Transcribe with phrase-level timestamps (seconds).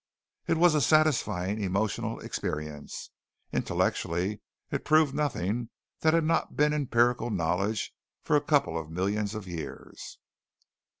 [0.47, 3.11] It was a satisfying emotional experience.
[3.53, 7.93] Intellectually it proved nothing that had not been empirical knowledge
[8.23, 10.17] for a couple of millions of years.